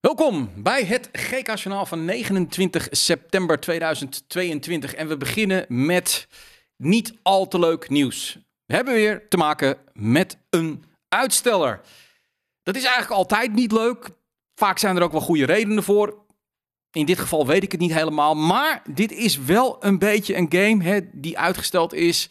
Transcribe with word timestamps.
Welkom 0.00 0.50
bij 0.56 0.84
het 0.84 1.08
GK-journaal 1.12 1.86
van 1.86 2.04
29 2.04 2.88
september 2.90 3.60
2022. 3.60 4.94
En 4.94 5.08
we 5.08 5.16
beginnen 5.16 5.64
met 5.68 6.28
niet 6.76 7.14
al 7.22 7.48
te 7.48 7.58
leuk 7.58 7.88
nieuws. 7.88 8.38
We 8.66 8.74
hebben 8.74 8.94
weer 8.94 9.28
te 9.28 9.36
maken 9.36 9.78
met 9.92 10.38
een 10.50 10.84
uitsteller. 11.08 11.80
Dat 12.62 12.76
is 12.76 12.84
eigenlijk 12.84 13.12
altijd 13.14 13.52
niet 13.52 13.72
leuk. 13.72 14.10
Vaak 14.54 14.78
zijn 14.78 14.96
er 14.96 15.02
ook 15.02 15.12
wel 15.12 15.20
goede 15.20 15.44
redenen 15.44 15.82
voor. 15.82 16.24
In 16.92 17.06
dit 17.06 17.18
geval 17.18 17.46
weet 17.46 17.62
ik 17.62 17.72
het 17.72 17.80
niet 17.80 17.94
helemaal. 17.94 18.34
Maar 18.34 18.82
dit 18.90 19.12
is 19.12 19.38
wel 19.38 19.84
een 19.84 19.98
beetje 19.98 20.36
een 20.36 20.48
game 20.50 20.84
hè, 20.84 21.00
die 21.12 21.38
uitgesteld 21.38 21.92
is. 21.92 22.28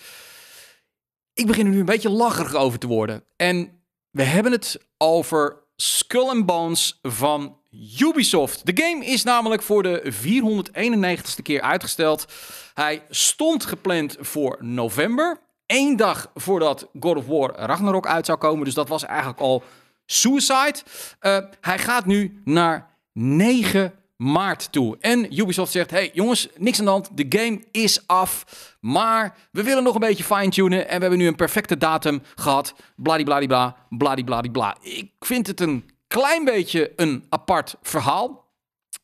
Ik 1.33 1.47
begin 1.47 1.65
er 1.65 1.71
nu 1.71 1.79
een 1.79 1.85
beetje 1.85 2.09
lacherig 2.09 2.55
over 2.55 2.79
te 2.79 2.87
worden. 2.87 3.23
En 3.35 3.83
we 4.09 4.23
hebben 4.23 4.51
het 4.51 4.87
over 4.97 5.67
Skull 5.75 6.29
and 6.29 6.45
Bones 6.45 6.99
van 7.01 7.58
Ubisoft. 7.99 8.65
De 8.65 8.83
game 8.83 9.05
is 9.05 9.23
namelijk 9.23 9.61
voor 9.61 9.83
de 9.83 10.13
491ste 10.13 11.41
keer 11.41 11.61
uitgesteld. 11.61 12.25
Hij 12.73 13.03
stond 13.09 13.65
gepland 13.65 14.15
voor 14.19 14.57
november. 14.59 15.39
Eén 15.65 15.95
dag 15.95 16.31
voordat 16.35 16.87
God 16.99 17.17
of 17.17 17.25
War 17.25 17.55
Ragnarok 17.55 18.07
uit 18.07 18.25
zou 18.25 18.37
komen. 18.37 18.65
Dus 18.65 18.73
dat 18.73 18.89
was 18.89 19.03
eigenlijk 19.03 19.39
al 19.39 19.63
suicide. 20.05 20.75
Uh, 21.21 21.37
hij 21.61 21.79
gaat 21.79 22.05
nu 22.05 22.41
naar 22.45 22.89
9 23.13 23.93
maart 24.17 24.71
toe. 24.71 24.97
En 24.99 25.39
Ubisoft 25.39 25.71
zegt: 25.71 25.91
hey 25.91 26.11
jongens, 26.13 26.47
niks 26.55 26.79
aan 26.79 26.85
de 26.85 26.91
hand. 26.91 27.09
De 27.13 27.25
game 27.29 27.63
is 27.71 28.07
af. 28.07 28.45
Maar 28.81 29.35
we 29.51 29.63
willen 29.63 29.83
nog 29.83 29.93
een 29.93 29.99
beetje 29.99 30.23
fine-tunen. 30.23 30.87
En 30.87 30.95
we 30.95 31.01
hebben 31.01 31.19
nu 31.19 31.27
een 31.27 31.35
perfecte 31.35 31.77
datum 31.77 32.21
gehad. 32.35 32.73
Bladibladibla, 32.95 33.75
bladibladibla. 33.89 34.77
Ik 34.81 35.11
vind 35.19 35.47
het 35.47 35.59
een 35.59 35.89
klein 36.09 36.45
beetje 36.45 36.93
een 36.95 37.25
apart 37.29 37.75
verhaal. 37.81 38.47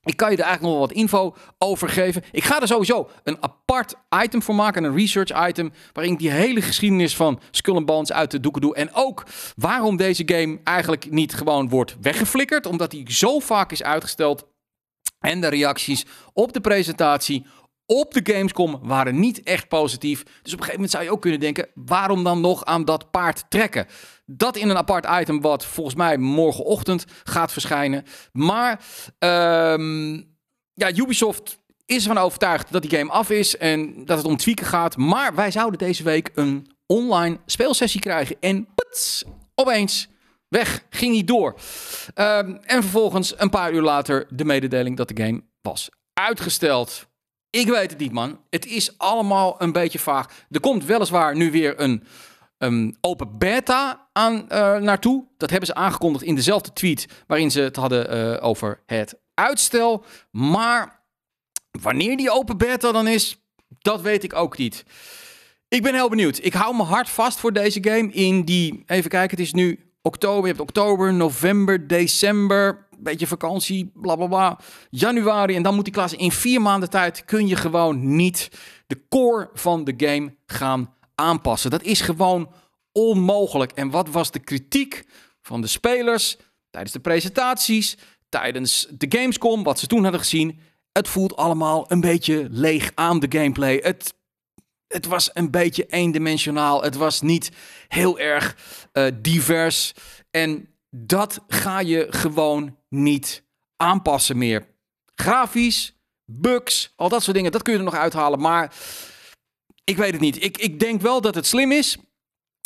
Ik 0.04 0.18
kan 0.18 0.32
je 0.32 0.38
er 0.38 0.44
eigenlijk 0.44 0.74
nog 0.74 0.80
wel 0.80 0.88
wat 0.88 0.98
info 0.98 1.36
over 1.58 1.90
geven. 1.90 2.24
Ik 2.32 2.44
ga 2.44 2.62
er 2.62 2.68
sowieso 2.68 3.10
een 3.24 3.38
apart 3.40 3.96
item 4.24 4.42
voor 4.42 4.56
maken, 4.56 4.84
een 4.84 4.96
research 4.96 5.48
item, 5.48 5.72
waarin 5.94 6.14
ik 6.14 6.20
die 6.20 6.32
hele 6.32 6.62
geschiedenis 6.62 7.16
van 7.16 7.40
Skull 7.52 7.76
and 7.76 7.86
Bones 7.86 8.12
uit 8.12 8.32
de 8.32 8.40
doeken 8.40 8.62
doe. 8.62 8.76
En 8.76 8.94
ook 8.94 9.24
waarom 9.56 9.98
deze 9.98 10.24
game 10.26 10.60
eigenlijk 10.64 11.12
niet 11.12 11.34
gewoon 11.34 11.70
wordt 11.70 11.98
weggeflikkerd, 12.02 12.66
omdat 12.66 12.92
hij 12.92 13.04
zo 13.08 13.40
vaak 13.40 13.72
is 13.72 13.84
uitgesteld. 13.84 14.48
En 15.20 15.42
de 15.42 15.48
reacties 15.48 16.06
op 16.34 16.54
de 16.54 16.62
presentatie, 16.62 17.46
op 17.86 18.14
de 18.14 18.34
Gamescom 18.34 18.80
waren 18.82 19.20
niet 19.20 19.44
echt 19.44 19.68
positief. 19.68 20.24
Dus 20.24 20.34
op 20.34 20.44
een 20.44 20.66
gegeven 20.66 20.74
moment 20.74 20.92
zou 20.92 21.04
je 21.04 21.12
ook 21.12 21.22
kunnen 21.22 21.40
denken: 21.40 21.68
waarom 21.74 22.24
dan 22.24 22.42
nog 22.42 22.66
aan 22.66 22.86
dat 22.86 23.12
paard 23.12 23.46
trekken? 23.50 23.88
Dat 24.26 24.56
in 24.56 24.70
een 24.70 24.78
apart 24.78 25.06
item, 25.22 25.42
wat 25.42 25.66
volgens 25.66 25.96
mij 25.96 26.18
morgenochtend 26.18 27.06
gaat 27.24 27.52
verschijnen. 27.52 28.04
Maar 28.32 28.86
um, 29.20 30.16
ja, 30.74 30.94
Ubisoft 30.96 31.60
is 31.86 32.08
ervan 32.08 32.24
overtuigd 32.24 32.72
dat 32.72 32.82
die 32.82 32.98
game 32.98 33.12
af 33.12 33.30
is 33.30 33.58
en 33.58 34.06
dat 34.06 34.18
het 34.18 34.28
om 34.28 34.38
tweaken 34.38 34.66
gaat. 34.66 34.98
Maar 34.98 35.36
wij 35.36 35.52
zouden 35.52 35.80
deze 35.80 36.04
week 36.04 36.32
een 36.34 36.68
online 36.86 37.40
speelsessie 37.46 38.02
krijgen. 38.02 38.36
En 38.40 38.68
puts, 38.76 39.24
opeens 39.56 40.08
weg, 40.48 40.86
ging 40.90 41.12
niet 41.12 41.28
door. 41.28 41.56
Um, 42.16 42.56
en 42.56 42.82
vervolgens 42.82 43.34
een 43.40 43.50
paar 43.50 43.74
uur 43.74 43.82
later 43.82 44.28
de 44.30 44.46
mededeling 44.46 44.98
dat 44.98 45.08
de 45.08 45.24
game 45.24 45.44
was 45.62 45.90
uitgesteld. 46.14 47.08
Ik 47.56 47.68
weet 47.68 47.90
het 47.90 48.00
niet, 48.00 48.12
man. 48.12 48.40
Het 48.50 48.66
is 48.66 48.98
allemaal 48.98 49.62
een 49.62 49.72
beetje 49.72 50.00
vaag. 50.00 50.46
Er 50.52 50.60
komt 50.60 50.86
weliswaar 50.86 51.36
nu 51.36 51.52
weer 51.52 51.80
een 52.58 52.98
open 53.02 53.38
beta 53.38 54.08
aan 54.14 54.34
uh, 54.36 54.78
naartoe. 54.78 55.24
Dat 55.38 55.50
hebben 55.50 55.68
ze 55.68 55.76
aangekondigd 55.76 56.24
in 56.24 56.36
dezelfde 56.36 56.74
tweet 56.74 57.08
waarin 57.28 57.52
ze 57.52 57.62
het 57.62 57.76
hadden 57.76 58.18
uh, 58.18 58.44
over 58.44 58.84
het 58.86 59.20
uitstel. 59.34 60.06
Maar 60.32 61.02
wanneer 61.82 62.18
die 62.18 62.32
open 62.32 62.58
beta 62.58 62.92
dan 62.92 63.08
is, 63.08 63.38
dat 63.80 64.02
weet 64.02 64.24
ik 64.24 64.34
ook 64.34 64.58
niet. 64.58 64.86
Ik 65.68 65.84
ben 65.84 65.94
heel 65.94 66.10
benieuwd. 66.10 66.40
Ik 66.42 66.54
hou 66.54 66.76
me 66.76 66.84
hard 66.84 67.10
vast 67.10 67.40
voor 67.40 67.54
deze 67.54 67.84
game 67.84 68.12
in 68.12 68.44
die, 68.44 68.84
even 68.86 69.10
kijken, 69.10 69.38
het 69.38 69.46
is 69.46 69.54
nu 69.54 69.92
oktober, 70.02 70.42
je 70.42 70.48
hebt 70.48 70.60
oktober, 70.60 71.14
november, 71.14 71.88
december, 71.88 72.88
beetje 73.00 73.28
vakantie, 73.28 73.92
bla 73.94 74.16
bla 74.16 74.28
bla. 74.28 74.60
Januari 74.90 75.56
en 75.56 75.64
dan 75.64 75.76
moet 75.76 75.84
die 75.84 75.94
klas 75.94 76.14
in 76.14 76.32
vier 76.32 76.62
maanden 76.62 76.90
tijd 76.90 77.26
kun 77.26 77.48
je 77.48 77.56
gewoon 77.56 78.16
niet 78.16 78.50
de 78.88 79.02
core 79.10 79.50
van 79.54 79.84
de 79.84 79.94
game 79.98 80.36
gaan 80.46 80.94
aanpassen. 81.16 81.72
Dat 81.72 81.84
is 81.84 82.02
gewoon 82.02 82.52
onmogelijk. 82.92 83.72
En 83.72 83.90
wat 83.90 84.10
was 84.10 84.32
de 84.32 84.40
kritiek 84.40 85.06
van 85.42 85.62
de 85.62 85.68
spelers 85.68 86.38
tijdens 86.70 86.94
de 86.94 87.00
presentaties, 87.00 87.98
tijdens 88.30 88.88
de 88.98 89.06
Gamescom, 89.10 89.64
wat 89.64 89.80
ze 89.80 89.88
toen 89.88 90.04
hadden 90.04 90.22
gezien? 90.22 90.60
Het 90.92 91.08
voelt 91.08 91.36
allemaal 91.36 91.86
een 91.92 92.02
beetje 92.02 92.48
leeg 92.52 92.92
aan 92.94 93.20
de 93.20 93.38
gameplay. 93.40 93.80
Het, 93.84 94.14
het 94.88 95.06
was 95.06 95.30
een 95.34 95.52
beetje 95.52 95.86
eendimensionaal. 95.86 96.84
Het 96.84 96.96
was 96.96 97.22
niet 97.22 97.52
heel 97.88 98.20
erg 98.20 98.58
uh, 98.94 99.08
divers. 99.22 99.94
En 100.32 100.75
dat 100.98 101.44
ga 101.48 101.80
je 101.80 102.08
gewoon 102.10 102.78
niet 102.90 103.44
aanpassen 103.78 104.38
meer. 104.38 104.68
Grafisch, 105.16 105.96
bugs, 106.26 106.94
al 106.96 107.10
dat 107.10 107.24
soort 107.24 107.36
dingen, 107.36 107.52
dat 107.52 107.62
kun 107.62 107.74
je 107.74 107.80
er 107.80 107.86
nog 107.86 107.96
uithalen. 107.96 108.40
Maar 108.40 108.74
ik 109.84 109.98
weet 109.98 110.12
het 110.12 110.22
niet. 110.22 110.44
Ik, 110.44 110.58
ik 110.58 110.80
denk 110.80 111.02
wel 111.02 111.22
dat 111.22 111.36
het 111.36 111.46
slim 111.46 111.72
is. 111.72 111.98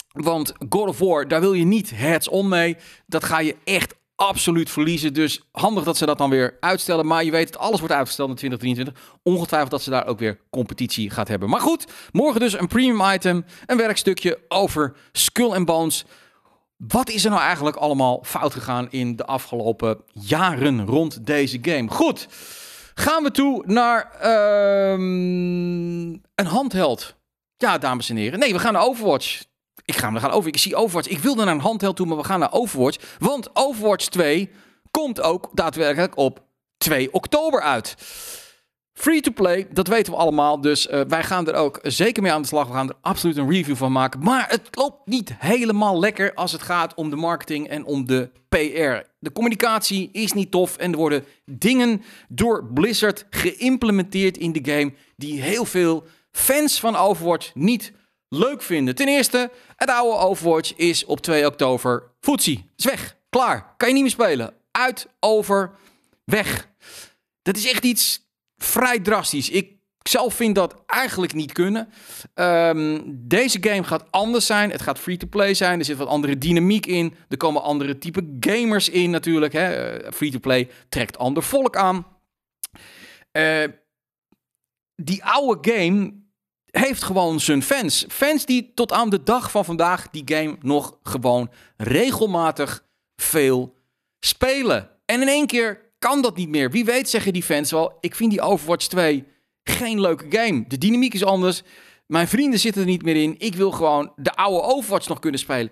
Want 0.08 0.54
God 0.70 0.88
of 0.88 1.00
War, 1.00 1.28
daar 1.28 1.40
wil 1.40 1.54
je 1.54 1.66
niet 1.66 1.92
heads-on 1.96 2.48
mee. 2.48 2.78
Dat 3.06 3.24
ga 3.24 3.40
je 3.40 3.56
echt 3.64 3.96
absoluut 4.16 4.70
verliezen. 4.70 5.14
Dus 5.14 5.42
handig 5.52 5.84
dat 5.84 5.98
ze 5.98 6.06
dat 6.06 6.18
dan 6.18 6.30
weer 6.30 6.58
uitstellen. 6.60 7.06
Maar 7.06 7.24
je 7.24 7.32
weet 7.32 7.48
het, 7.48 7.58
alles 7.58 7.80
wordt 7.80 7.94
uitgesteld 7.94 8.30
in 8.30 8.36
2023. 8.36 9.20
Ongetwijfeld 9.24 9.72
dat 9.72 9.82
ze 9.82 9.90
daar 9.90 10.08
ook 10.08 10.20
weer 10.20 10.40
competitie 10.50 11.10
gaat 11.10 11.28
hebben. 11.28 11.50
Maar 11.50 11.62
goed, 11.62 11.88
morgen 12.12 12.40
dus 12.40 12.60
een 12.60 12.68
premium 12.68 13.12
item. 13.14 13.46
Een 13.66 13.78
werkstukje 13.78 14.40
over 14.48 14.96
Skull 15.12 15.54
and 15.54 15.66
Bones. 15.66 16.06
Wat 16.88 17.10
is 17.10 17.24
er 17.24 17.30
nou 17.30 17.42
eigenlijk 17.42 17.76
allemaal 17.76 18.24
fout 18.24 18.54
gegaan 18.54 18.88
in 18.92 19.16
de 19.16 19.26
afgelopen 19.26 20.02
jaren 20.14 20.86
rond 20.86 21.26
deze 21.26 21.60
game? 21.62 21.90
Goed, 21.90 22.28
gaan 22.94 23.24
we 23.24 23.32
toe 23.32 23.64
naar 23.66 24.12
um, 24.92 26.12
een 26.36 26.46
handheld. 26.46 27.16
Ja, 27.58 27.78
dames 27.78 28.10
en 28.10 28.16
heren. 28.16 28.40
Nee, 28.40 28.54
we 28.54 28.60
gaan 28.60 28.74
naar 28.74 28.82
Overwatch. 28.82 29.44
Ik 29.86 29.96
ga 29.96 30.20
gaan 30.20 30.32
over. 30.32 30.48
Ik 30.48 30.58
zie 30.58 30.76
Overwatch. 30.76 31.10
Ik 31.10 31.20
wilde 31.20 31.46
naar 31.46 31.54
een 31.54 31.60
handheld 31.60 31.96
toe, 31.96 32.06
maar 32.06 32.18
we 32.18 32.24
gaan 32.24 32.40
naar 32.40 32.54
Overwatch. 32.54 33.18
Want 33.18 33.50
Overwatch 33.54 34.06
2 34.06 34.52
komt 34.92 35.22
ook 35.22 35.50
daadwerkelijk 35.54 36.18
op 36.18 36.44
2 36.78 37.14
oktober 37.14 37.62
uit. 37.62 37.96
Free 39.00 39.22
to 39.22 39.32
play, 39.32 39.68
dat 39.72 39.88
weten 39.88 40.14
we 40.14 40.20
allemaal. 40.20 40.62
Dus 40.62 40.88
uh, 40.88 41.02
wij 41.08 41.24
gaan 41.24 41.48
er 41.48 41.54
ook 41.54 41.80
zeker 41.84 42.24
mee 42.24 42.32
aan 42.32 42.42
de 42.42 42.48
slag. 42.48 42.68
We 42.68 42.74
gaan 42.74 42.90
er 42.90 42.96
absoluut 43.02 43.38
een 43.38 43.50
review 43.50 43.76
van 43.76 43.92
maken. 43.92 44.20
Maar 44.24 44.50
het 44.50 44.68
loopt 44.72 45.08
niet 45.08 45.34
helemaal 45.38 46.00
lekker 46.00 46.34
als 46.34 46.52
het 46.52 46.62
gaat 46.62 46.94
om 46.94 47.10
de 47.10 47.16
marketing 47.16 47.68
en 47.68 47.86
om 47.86 48.06
de 48.06 48.30
PR. 48.50 49.08
De 49.20 49.32
communicatie 49.34 50.10
is 50.12 50.34
niet 50.34 50.52
tof 50.52 50.78
en 50.78 50.92
er 50.92 50.98
worden 50.98 51.26
dingen 51.46 52.02
door 52.28 52.66
Blizzard 52.74 53.26
geïmplementeerd 53.30 54.38
in 54.38 54.52
de 54.52 54.72
game 54.72 54.94
die 55.16 55.42
heel 55.42 55.66
veel 55.66 56.04
fans 56.32 56.80
van 56.80 56.96
Overwatch 56.96 57.56
niet 57.56 57.92
leuk 58.30 58.62
vinden. 58.62 58.96
Ten 58.96 59.08
eerste, 59.08 59.52
het 59.76 59.90
oude 59.90 60.18
Overwatch 60.18 60.76
is 60.76 61.06
op 61.06 61.22
2 61.22 61.46
oktober 61.46 62.12
voetsie. 62.20 62.70
Is 62.76 62.86
weg. 62.86 63.18
Klaar. 63.30 63.74
Kan 63.78 63.88
je 63.88 63.94
niet 63.94 64.04
meer 64.04 64.12
spelen. 64.12 64.54
Uit, 64.72 65.08
over, 65.20 65.72
weg. 66.24 66.68
Dat 67.42 67.58
is 67.58 67.72
echt 67.72 67.84
iets 67.84 68.28
vrij 68.64 69.00
drastisch. 69.00 69.50
Ik 69.50 69.78
zelf 70.04 70.34
vind 70.34 70.56
dat 70.56 70.84
eigenlijk 70.86 71.34
niet 71.34 71.52
kunnen. 71.52 71.90
Um, 72.36 73.04
deze 73.28 73.58
game 73.62 73.84
gaat 73.84 74.12
anders 74.12 74.46
zijn. 74.46 74.72
Het 74.72 74.82
gaat 74.82 75.00
free-to-play 75.00 75.54
zijn. 75.54 75.80
Er 75.80 75.86
zit 75.86 75.98
wat 75.98 76.08
andere 76.08 76.38
dynamiek 76.38 76.86
in. 76.86 77.16
Er 77.30 77.38
komen 77.38 77.62
andere 77.62 77.98
type 77.98 78.38
gamers 78.40 78.90
in 78.90 79.10
natuurlijk. 79.10 79.54
Uh, 79.54 80.12
free-to-play 80.12 80.70
trekt 80.90 81.18
ander 81.18 81.44
volk 81.44 81.76
aan. 81.76 82.06
Uh, 83.38 83.64
die 84.96 85.24
oude 85.24 85.72
game 85.72 86.14
heeft 86.66 87.04
gewoon 87.04 87.40
zijn 87.40 87.64
fans. 87.64 88.06
Fans 88.08 88.46
die 88.46 88.72
tot 88.74 88.92
aan 88.92 89.10
de 89.10 89.24
dag 89.24 89.52
van 89.52 89.66
vandaag 89.66 90.10
die 90.10 90.24
game 90.26 90.58
nog 90.62 91.00
gewoon 91.04 91.52
regelmatig 91.78 92.86
veel 93.16 93.76
spelen. 94.20 94.90
En 95.06 95.22
in 95.22 95.28
één 95.28 95.48
keer 95.48 95.89
kan 96.00 96.22
dat 96.22 96.36
niet 96.36 96.50
meer. 96.50 96.72
Wie 96.72 96.86
weet 96.86 97.10
zeggen 97.10 97.34
die 97.34 97.44
fans 97.44 97.72
wel, 97.72 97.98
ik 98.00 98.16
vind 98.16 98.32
die 98.32 98.42
Overwatch 98.42 98.88
2 98.88 99.26
geen 99.64 100.02
leuke 100.02 100.26
game. 100.30 100.66
De 100.68 100.78
dynamiek 100.78 101.14
is 101.14 101.24
anders. 101.24 101.62
Mijn 102.06 102.28
vrienden 102.28 102.60
zitten 102.60 102.82
er 102.82 102.88
niet 102.88 103.04
meer 103.04 103.16
in. 103.16 103.36
Ik 103.38 103.56
wil 103.56 103.72
gewoon 103.72 104.12
de 104.16 104.36
oude 104.36 104.62
Overwatch 104.62 105.08
nog 105.08 105.20
kunnen 105.20 105.40
spelen. 105.40 105.72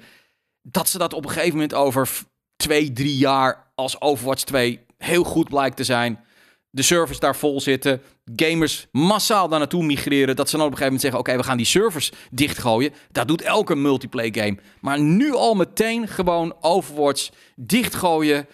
Dat 0.61 0.89
ze 0.89 0.97
dat 0.97 1.13
op 1.13 1.23
een 1.23 1.31
gegeven 1.31 1.53
moment 1.53 1.73
over 1.73 2.09
twee, 2.55 2.93
drie 2.93 3.17
jaar 3.17 3.71
als 3.75 4.01
Overwatch 4.01 4.43
2 4.43 4.79
heel 4.97 5.23
goed 5.23 5.49
blijkt 5.49 5.77
te 5.77 5.83
zijn. 5.83 6.25
De 6.69 6.81
servers 6.81 7.19
daar 7.19 7.35
vol 7.35 7.61
zitten. 7.61 8.01
Gamers 8.35 8.87
massaal 8.91 9.47
daar 9.47 9.59
naartoe 9.59 9.83
migreren. 9.83 10.35
Dat 10.35 10.49
ze 10.49 10.57
dan 10.57 10.65
op 10.65 10.71
een 10.71 10.77
gegeven 10.77 10.99
moment 10.99 11.01
zeggen: 11.01 11.19
Oké, 11.19 11.37
we 11.37 11.43
gaan 11.43 11.57
die 11.57 11.65
servers 11.65 12.11
dichtgooien. 12.31 12.93
Dat 13.11 13.27
doet 13.27 13.41
elke 13.41 13.75
multiplayer 13.75 14.33
game. 14.33 14.57
Maar 14.81 14.99
nu 14.99 15.33
al 15.33 15.55
meteen 15.55 16.07
gewoon 16.07 16.55
Overwatch 16.61 17.29
dichtgooien. 17.55 18.47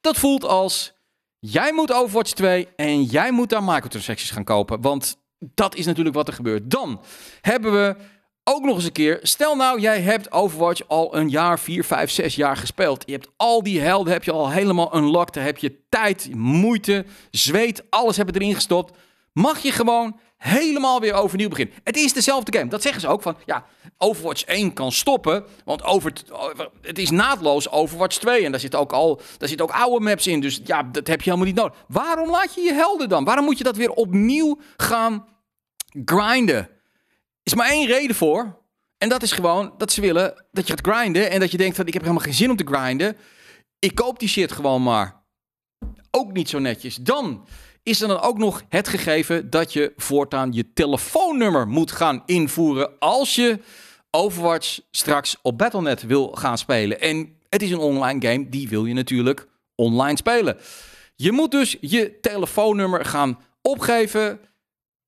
Dat 0.00 0.16
voelt 0.16 0.44
als 0.44 0.92
Jij 1.40 1.72
moet 1.72 1.92
Overwatch 1.92 2.32
2 2.32 2.68
en 2.76 3.02
jij 3.02 3.32
moet 3.32 3.48
daar 3.48 3.64
microtransactions 3.64 4.30
gaan 4.30 4.44
kopen. 4.44 4.80
Want 4.80 5.16
dat 5.38 5.74
is 5.74 5.86
natuurlijk 5.86 6.16
wat 6.16 6.28
er 6.28 6.34
gebeurt. 6.34 6.70
Dan 6.70 7.00
hebben 7.40 7.72
we 7.72 7.96
ook 8.44 8.64
nog 8.64 8.74
eens 8.74 8.84
een 8.84 8.92
keer. 8.92 9.18
Stel 9.22 9.56
nou, 9.56 9.80
jij 9.80 10.00
hebt 10.00 10.32
Overwatch 10.32 10.88
al 10.88 11.16
een 11.16 11.28
jaar, 11.28 11.58
4, 11.58 11.84
5, 11.84 12.10
6 12.10 12.34
jaar 12.34 12.56
gespeeld. 12.56 13.02
Je 13.06 13.12
hebt 13.12 13.30
al 13.36 13.62
die 13.62 13.80
helden, 13.80 14.12
heb 14.12 14.24
je 14.24 14.32
al 14.32 14.50
helemaal 14.50 14.96
unlocked. 14.96 15.34
Daar 15.34 15.44
heb 15.44 15.58
je 15.58 15.86
tijd, 15.88 16.34
moeite, 16.34 17.04
zweet, 17.30 17.84
alles 17.90 18.16
hebben 18.16 18.34
erin 18.34 18.54
gestopt. 18.54 18.96
Mag 19.32 19.58
je 19.58 19.72
gewoon 19.72 20.20
helemaal 20.40 21.00
weer 21.00 21.14
overnieuw 21.14 21.48
beginnen. 21.48 21.74
Het 21.84 21.96
is 21.96 22.12
dezelfde 22.12 22.58
game. 22.58 22.70
Dat 22.70 22.82
zeggen 22.82 23.00
ze 23.00 23.08
ook 23.08 23.22
van, 23.22 23.36
ja, 23.46 23.64
Overwatch 23.98 24.44
1 24.44 24.72
kan 24.72 24.92
stoppen, 24.92 25.44
want 25.64 25.82
over, 25.82 26.12
het 26.80 26.98
is 26.98 27.10
naadloos 27.10 27.70
Overwatch 27.70 28.18
2 28.18 28.44
en 28.44 28.50
daar 28.50 28.60
zit 28.60 28.74
ook 28.74 28.92
al, 28.92 29.20
daar 29.38 29.48
zit 29.48 29.60
ook 29.60 29.70
oude 29.70 30.04
maps 30.04 30.26
in, 30.26 30.40
dus 30.40 30.60
ja, 30.64 30.82
dat 30.82 31.06
heb 31.06 31.22
je 31.22 31.30
helemaal 31.30 31.52
niet 31.52 31.60
nodig. 31.60 31.84
Waarom 31.88 32.30
laat 32.30 32.54
je 32.54 32.60
je 32.60 32.72
helden 32.72 33.08
dan? 33.08 33.24
Waarom 33.24 33.44
moet 33.44 33.58
je 33.58 33.64
dat 33.64 33.76
weer 33.76 33.90
opnieuw 33.90 34.58
gaan 34.76 35.26
grinden? 36.04 36.68
Is 37.42 37.54
maar 37.54 37.70
één 37.70 37.86
reden 37.86 38.16
voor. 38.16 38.58
En 38.98 39.08
dat 39.08 39.22
is 39.22 39.32
gewoon 39.32 39.74
dat 39.76 39.92
ze 39.92 40.00
willen 40.00 40.44
dat 40.52 40.66
je 40.66 40.72
gaat 40.72 40.86
grinden 40.86 41.30
en 41.30 41.40
dat 41.40 41.50
je 41.50 41.56
denkt 41.56 41.76
van 41.76 41.86
ik 41.86 41.92
heb 41.92 42.02
helemaal 42.02 42.24
geen 42.24 42.34
zin 42.34 42.50
om 42.50 42.56
te 42.56 42.66
grinden. 42.66 43.16
Ik 43.78 43.94
koop 43.94 44.18
die 44.18 44.28
shit 44.28 44.52
gewoon 44.52 44.82
maar. 44.82 45.22
Ook 46.10 46.32
niet 46.32 46.48
zo 46.48 46.58
netjes. 46.58 46.94
Dan 46.96 47.46
is 47.82 48.00
er 48.00 48.08
dan 48.08 48.20
ook 48.20 48.38
nog 48.38 48.62
het 48.68 48.88
gegeven 48.88 49.50
dat 49.50 49.72
je 49.72 49.92
voortaan 49.96 50.52
je 50.52 50.72
telefoonnummer 50.72 51.68
moet 51.68 51.92
gaan 51.92 52.22
invoeren 52.26 52.98
als 52.98 53.34
je 53.34 53.58
Overwatch 54.10 54.80
straks 54.90 55.36
op 55.42 55.58
Battle.net 55.58 56.02
wil 56.02 56.28
gaan 56.28 56.58
spelen. 56.58 57.00
En 57.00 57.36
het 57.48 57.62
is 57.62 57.70
een 57.70 57.78
online 57.78 58.28
game, 58.28 58.48
die 58.48 58.68
wil 58.68 58.84
je 58.84 58.94
natuurlijk 58.94 59.48
online 59.74 60.16
spelen. 60.16 60.56
Je 61.16 61.32
moet 61.32 61.50
dus 61.50 61.76
je 61.80 62.18
telefoonnummer 62.20 63.04
gaan 63.04 63.38
opgeven 63.62 64.40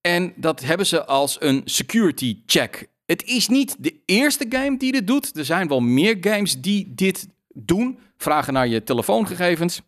en 0.01 0.33
dat 0.37 0.61
hebben 0.61 0.87
ze 0.87 1.05
als 1.05 1.37
een 1.41 1.63
security 1.65 2.43
check. 2.47 2.87
Het 3.07 3.25
is 3.25 3.49
niet 3.49 3.77
de 3.79 4.03
eerste 4.07 4.47
game 4.49 4.77
die 4.77 4.93
dit 4.93 5.07
doet. 5.07 5.37
Er 5.37 5.45
zijn 5.45 5.69
wel 5.69 5.81
meer 5.81 6.17
games 6.21 6.61
die 6.61 6.95
dit 6.95 7.29
doen. 7.49 7.99
Vragen 8.17 8.53
naar 8.53 8.69
je 8.69 8.83
telefoongegevens. 8.83 9.81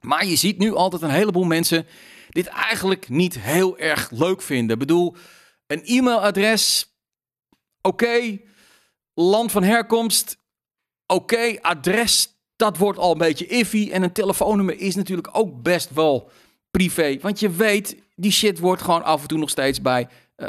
Maar 0.00 0.26
je 0.26 0.36
ziet 0.36 0.58
nu 0.58 0.74
altijd 0.74 1.02
een 1.02 1.10
heleboel 1.10 1.44
mensen 1.44 1.86
dit 2.28 2.46
eigenlijk 2.46 3.08
niet 3.08 3.38
heel 3.40 3.78
erg 3.78 4.10
leuk 4.10 4.42
vinden. 4.42 4.72
Ik 4.72 4.78
bedoel, 4.78 5.16
een 5.66 5.82
e-mailadres, 5.84 6.92
oké. 7.82 8.38
Land 9.14 9.52
van 9.52 9.62
herkomst, 9.62 10.38
oké. 11.06 11.58
Adres, 11.60 12.36
dat 12.56 12.76
wordt 12.76 12.98
al 12.98 13.12
een 13.12 13.18
beetje 13.18 13.46
iffy. 13.46 13.90
En 13.92 14.02
een 14.02 14.12
telefoonnummer 14.12 14.78
is 14.78 14.94
natuurlijk 14.94 15.28
ook 15.32 15.62
best 15.62 15.90
wel 15.90 16.30
privé. 16.70 17.18
Want 17.20 17.40
je 17.40 17.50
weet, 17.50 17.96
die 18.14 18.32
shit 18.32 18.58
wordt 18.58 18.82
gewoon 18.82 19.04
af 19.04 19.22
en 19.22 19.28
toe 19.28 19.38
nog 19.38 19.50
steeds 19.50 19.80
bij 19.82 20.08
uh, 20.36 20.48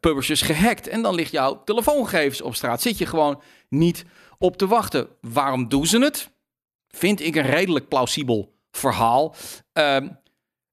publishers 0.00 0.42
gehackt. 0.42 0.88
En 0.88 1.02
dan 1.02 1.14
ligt 1.14 1.30
jouw 1.30 1.62
telefoongegevens 1.64 2.40
op 2.40 2.54
straat. 2.54 2.82
Zit 2.82 2.98
je 2.98 3.06
gewoon 3.06 3.42
niet 3.68 4.04
op 4.38 4.56
te 4.56 4.66
wachten. 4.66 5.08
Waarom 5.20 5.68
doen 5.68 5.86
ze 5.86 5.98
het? 5.98 6.30
Vind 6.88 7.20
ik 7.20 7.34
een 7.34 7.42
redelijk 7.42 7.88
plausibel 7.88 8.55
verhaal. 8.76 9.34
Ehm, 9.72 10.08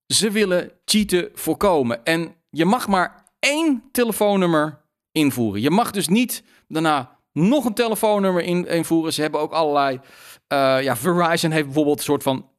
ze 0.07 0.31
willen 0.31 0.71
cheaten 0.85 1.29
voorkomen. 1.33 2.03
En 2.03 2.35
je 2.49 2.65
mag 2.65 2.87
maar 2.87 3.23
één 3.39 3.83
telefoonnummer 3.91 4.81
invoeren. 5.11 5.61
Je 5.61 5.69
mag 5.69 5.91
dus 5.91 6.07
niet 6.07 6.43
daarna 6.67 7.17
nog 7.33 7.65
een 7.65 7.73
telefoonnummer 7.73 8.43
in, 8.43 8.67
invoeren. 8.67 9.13
Ze 9.13 9.21
hebben 9.21 9.39
ook 9.39 9.51
allerlei. 9.51 9.99
Uh, 10.47 10.83
ja, 10.83 10.95
Verizon 10.95 11.51
heeft 11.51 11.65
bijvoorbeeld 11.65 11.97
een 11.97 12.03
soort 12.03 12.23
van. 12.23 12.51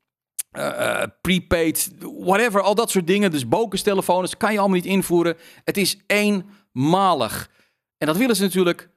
Uh, 0.52 1.02
prepaid, 1.20 1.90
whatever, 2.18 2.60
al 2.60 2.74
dat 2.74 2.90
soort 2.90 3.06
dingen. 3.06 3.30
Dus 3.30 3.48
Bokens 3.48 3.82
telefoons 3.82 4.36
kan 4.36 4.52
je 4.52 4.58
allemaal 4.58 4.76
niet 4.76 4.86
invoeren. 4.86 5.36
Het 5.64 5.76
is 5.76 5.98
eenmalig. 6.06 7.50
En 7.98 8.06
dat 8.06 8.16
willen 8.16 8.36
ze 8.36 8.42
natuurlijk 8.42 8.90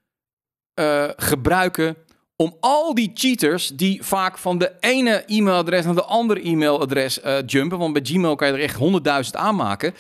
gebruiken 1.16 1.98
om 2.38 2.56
al 2.60 2.94
die 2.94 3.12
cheaters 3.14 3.68
die 3.68 4.04
vaak 4.04 4.38
van 4.38 4.58
de 4.58 4.72
ene 4.80 5.24
e-mailadres 5.26 5.86
naar 5.86 5.96
de 5.96 6.04
andere 6.04 6.42
e-mailadres 6.42 7.24
uh, 7.24 7.38
jumpen, 7.46 7.78
want 7.78 7.94
bij 7.94 8.02
Gmail 8.06 8.36
kan 8.36 8.48
je 8.48 8.54
er 8.54 8.60
echt 8.60 8.76
honderdduizend 8.76 9.36
aanmaken. 9.36 9.94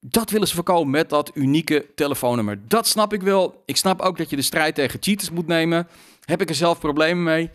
Dat 0.00 0.30
willen 0.30 0.48
ze 0.48 0.54
voorkomen 0.54 0.90
met 0.90 1.08
dat 1.08 1.30
unieke 1.34 1.86
telefoonnummer. 1.94 2.60
Dat 2.68 2.86
snap 2.86 3.12
ik 3.12 3.22
wel. 3.22 3.62
Ik 3.64 3.76
snap 3.76 4.00
ook 4.00 4.18
dat 4.18 4.30
je 4.30 4.36
de 4.36 4.42
strijd 4.42 4.74
tegen 4.74 5.02
cheaters 5.02 5.30
moet 5.30 5.46
nemen. 5.46 5.88
Heb 6.24 6.40
ik 6.40 6.48
er 6.48 6.54
zelf 6.54 6.78
problemen 6.78 7.22
mee? 7.22 7.50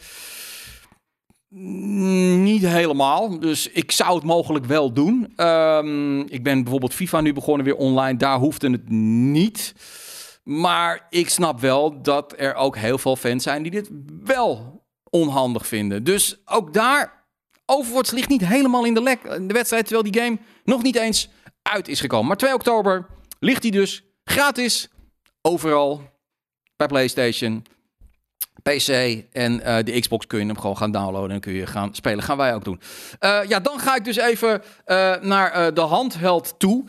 Niet 2.38 2.68
helemaal. 2.68 3.40
Dus 3.40 3.70
ik 3.70 3.92
zou 3.92 4.16
het 4.16 4.24
mogelijk 4.24 4.66
wel 4.66 4.94
doen. 4.94 5.34
Um, 5.38 6.20
ik 6.20 6.44
ben 6.44 6.62
bijvoorbeeld 6.62 6.94
FIFA 6.94 7.22
nu 7.22 7.34
begonnen 7.34 7.66
weer 7.66 7.76
online. 7.76 8.18
Daar 8.18 8.38
hoefde 8.38 8.70
het 8.70 8.90
niet. 8.90 9.74
Maar 10.46 11.06
ik 11.10 11.30
snap 11.30 11.60
wel 11.60 12.02
dat 12.02 12.34
er 12.38 12.56
ook 12.56 12.78
heel 12.78 12.98
veel 12.98 13.16
fans 13.16 13.44
zijn 13.44 13.64
die 13.64 13.72
dit 13.72 13.90
wel 14.24 14.84
onhandig 15.10 15.68
vinden. 15.68 16.04
Dus 16.04 16.38
ook 16.46 16.74
daar, 16.74 17.24
Overwatch 17.66 18.12
ligt 18.12 18.30
niet 18.30 18.46
helemaal 18.46 18.86
in 18.86 18.94
de, 18.94 19.02
lek, 19.02 19.24
in 19.24 19.48
de 19.48 19.54
wedstrijd, 19.54 19.88
terwijl 19.88 20.12
die 20.12 20.22
game 20.22 20.38
nog 20.64 20.84
niet 20.84 20.96
eens 20.96 21.30
uit 21.62 21.88
is 21.88 22.00
gekomen. 22.00 22.28
Maar 22.28 22.38
2 22.38 22.54
oktober 22.54 23.08
ligt 23.40 23.62
hij 23.62 23.72
dus 23.72 24.04
gratis 24.24 24.90
overal 25.42 26.02
bij 26.76 26.88
PlayStation, 26.88 27.66
PC 28.62 28.90
en 29.32 29.60
uh, 29.60 29.78
de 29.84 30.00
Xbox 30.00 30.28
kun 30.28 30.40
je 30.40 30.46
hem 30.46 30.60
gewoon 30.60 30.78
gaan 30.78 30.92
downloaden 30.92 31.32
en 31.32 31.40
kun 31.40 31.54
je 31.54 31.68
gaan 31.68 31.96
spelen. 31.96 32.24
Gaan 32.24 32.38
wij 32.38 32.56
ook 32.56 32.64
doen. 32.64 32.80
Uh, 33.20 33.40
ja, 33.48 33.60
dan 33.60 33.80
ga 33.80 33.96
ik 33.96 34.06
dus 34.06 34.18
even 34.18 34.62
naar 35.22 35.74
de 35.74 35.82
handheld 35.82 36.56
toe. 36.58 36.84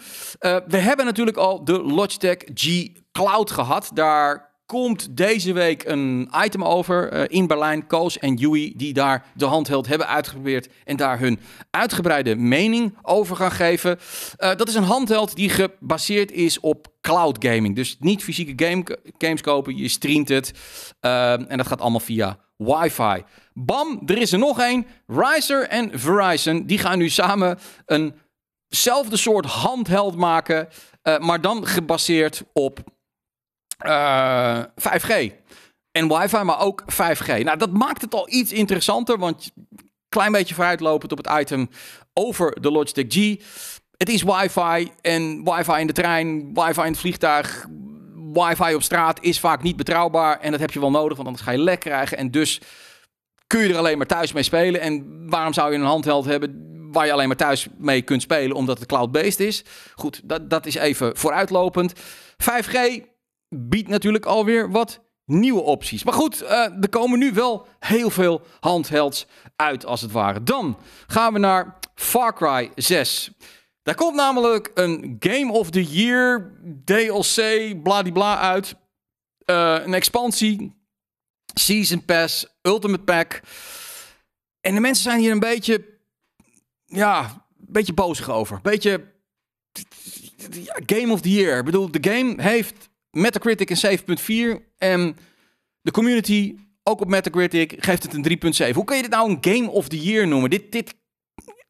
we 0.66 0.76
hebben 0.76 1.04
natuurlijk 1.04 1.36
al 1.36 1.64
de 1.64 1.82
Logitech 1.82 2.38
G 2.54 2.88
Cloud 3.16 3.50
gehad. 3.50 3.90
Daar 3.94 4.54
komt 4.66 5.16
deze 5.16 5.52
week 5.52 5.84
een 5.84 6.30
item 6.44 6.64
over 6.64 7.12
uh, 7.12 7.24
in 7.26 7.46
Berlijn. 7.46 7.86
Koos 7.86 8.18
en 8.18 8.34
Yui, 8.34 8.72
die 8.76 8.92
daar 8.92 9.24
de 9.34 9.44
handheld 9.44 9.86
hebben 9.86 10.08
uitgeprobeerd 10.08 10.68
en 10.84 10.96
daar 10.96 11.18
hun 11.18 11.40
uitgebreide 11.70 12.34
mening 12.34 12.98
over 13.02 13.36
gaan 13.36 13.50
geven. 13.50 13.98
Uh, 14.38 14.54
dat 14.54 14.68
is 14.68 14.74
een 14.74 14.82
handheld 14.82 15.36
die 15.36 15.48
gebaseerd 15.48 16.32
is 16.32 16.60
op 16.60 16.86
cloud 17.00 17.44
gaming. 17.44 17.74
Dus 17.74 17.96
niet 18.00 18.22
fysieke 18.22 18.64
game, 18.64 18.98
games 19.18 19.40
kopen, 19.40 19.76
je 19.76 19.88
streamt 19.88 20.28
het. 20.28 20.52
Uh, 21.00 21.50
en 21.50 21.56
dat 21.56 21.66
gaat 21.66 21.80
allemaal 21.80 22.00
via 22.00 22.38
wifi. 22.56 23.24
Bam, 23.54 24.02
er 24.06 24.18
is 24.18 24.32
er 24.32 24.38
nog 24.38 24.60
één. 24.60 24.86
Riser 25.06 25.68
en 25.68 25.98
Verizon, 25.98 26.66
die 26.66 26.78
gaan 26.78 26.98
nu 26.98 27.08
samen 27.08 27.58
eenzelfde 27.86 29.16
soort 29.16 29.46
handheld 29.46 30.16
maken, 30.16 30.68
maar 31.18 31.40
dan 31.40 31.66
gebaseerd 31.66 32.42
op 32.52 32.94
5G. 34.74 35.10
Eh, 35.10 35.30
en 35.90 36.08
wifi, 36.08 36.42
maar 36.42 36.60
ook 36.60 36.84
5G. 36.86 37.42
Nou, 37.44 37.58
dat 37.58 37.72
maakt 37.72 38.00
het 38.00 38.14
al 38.14 38.28
iets 38.30 38.52
interessanter, 38.52 39.18
want 39.18 39.50
klein 40.08 40.32
beetje 40.32 40.54
vooruitlopend 40.54 41.12
op 41.12 41.18
het 41.18 41.40
item 41.40 41.68
over 42.12 42.60
de 42.60 42.70
Logitech 42.70 43.06
G. 43.08 43.36
Het 43.96 44.08
is 44.08 44.22
wifi 44.22 44.90
en 45.00 45.44
wifi 45.44 45.80
in 45.80 45.86
de 45.86 45.92
trein, 45.92 46.54
wifi 46.54 46.80
in 46.80 46.90
het 46.90 46.98
vliegtuig, 46.98 47.66
wifi 48.32 48.74
op 48.74 48.82
straat 48.82 49.22
is 49.22 49.40
vaak 49.40 49.62
niet 49.62 49.76
betrouwbaar. 49.76 50.40
En 50.40 50.50
dat 50.50 50.60
heb 50.60 50.70
je 50.70 50.80
wel 50.80 50.90
nodig, 50.90 51.16
want 51.16 51.28
anders 51.28 51.46
ga 51.46 51.52
je 51.52 51.58
lek 51.58 51.80
krijgen. 51.80 52.18
En 52.18 52.30
dus 52.30 52.60
kun 53.46 53.60
je 53.60 53.68
er 53.68 53.78
alleen 53.78 53.98
maar 53.98 54.06
thuis 54.06 54.32
mee 54.32 54.42
spelen. 54.42 54.80
En 54.80 55.22
waarom 55.30 55.52
zou 55.52 55.72
je 55.72 55.78
een 55.78 55.84
handheld 55.84 56.24
hebben 56.24 56.74
waar 56.92 57.06
je 57.06 57.12
alleen 57.12 57.28
maar 57.28 57.36
thuis 57.36 57.66
mee 57.78 58.02
kunt 58.02 58.22
spelen, 58.22 58.56
omdat 58.56 58.78
het 58.78 58.88
cloud-based 58.88 59.40
is? 59.40 59.64
Goed, 59.94 60.20
dat, 60.24 60.50
dat 60.50 60.66
is 60.66 60.74
even 60.74 61.16
vooruitlopend. 61.16 61.92
5G 62.42 63.04
biedt 63.56 63.88
natuurlijk 63.88 64.26
alweer 64.26 64.70
wat 64.70 65.00
nieuwe 65.24 65.60
opties. 65.60 66.04
Maar 66.04 66.14
goed, 66.14 66.42
uh, 66.42 66.82
er 66.82 66.88
komen 66.88 67.18
nu 67.18 67.32
wel 67.32 67.66
heel 67.78 68.10
veel 68.10 68.42
handhelds 68.60 69.26
uit, 69.56 69.86
als 69.86 70.00
het 70.00 70.12
ware. 70.12 70.42
Dan 70.42 70.78
gaan 71.06 71.32
we 71.32 71.38
naar 71.38 71.78
Far 71.94 72.34
Cry 72.34 72.70
6. 72.74 73.30
Daar 73.82 73.94
komt 73.94 74.14
namelijk 74.14 74.70
een 74.74 75.16
Game 75.18 75.52
of 75.52 75.70
the 75.70 75.84
Year 75.84 76.52
DLC, 76.84 77.82
bladibla 77.82 78.38
uit. 78.38 78.74
Uh, 79.44 79.76
een 79.84 79.94
expansie, 79.94 80.74
Season 81.54 82.04
Pass, 82.04 82.46
Ultimate 82.62 83.02
Pack. 83.02 83.40
En 84.60 84.74
de 84.74 84.80
mensen 84.80 85.02
zijn 85.02 85.20
hier 85.20 85.32
een 85.32 85.38
beetje, 85.38 85.84
ja, 86.84 87.20
een 87.58 87.66
beetje 87.68 87.92
bozig 87.92 88.30
over. 88.30 88.60
Beetje 88.62 89.14
Game 90.86 91.12
of 91.12 91.20
the 91.20 91.30
Year. 91.30 91.58
Ik 91.58 91.64
bedoel, 91.64 91.90
de 91.90 92.10
game 92.10 92.42
heeft 92.42 92.88
Metacritic 93.16 93.70
een 93.70 93.98
7.4 94.58 94.62
en 94.78 95.16
de 95.80 95.90
community, 95.90 96.56
ook 96.82 97.00
op 97.00 97.08
Metacritic, 97.08 97.74
geeft 97.78 98.02
het 98.02 98.14
een 98.14 98.68
3.7. 98.68 98.74
Hoe 98.74 98.84
kun 98.84 98.96
je 98.96 99.02
dit 99.02 99.10
nou 99.10 99.30
een 99.30 99.38
Game 99.40 99.70
of 99.70 99.88
the 99.88 100.02
Year 100.02 100.28
noemen? 100.28 100.50
Dit, 100.50 100.72
dit, 100.72 100.94